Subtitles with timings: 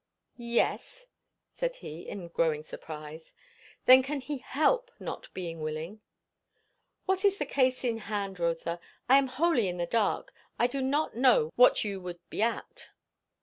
[0.37, 1.05] "Yes,"
[1.55, 3.35] said he, in growing surprise.
[3.85, 6.01] "Then, can he help not being willing?"
[7.05, 8.79] "What is the case in hand, Rotha?
[9.07, 10.33] I am wholly in the dark.
[10.57, 12.87] I do not know what you would be at."